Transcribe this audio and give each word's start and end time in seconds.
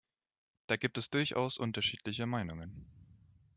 Da 0.65 0.77
gibt 0.77 0.97
es 0.97 1.11
durchaus 1.11 1.59
unterschiedliche 1.59 2.25
Meinungen. 2.25 2.87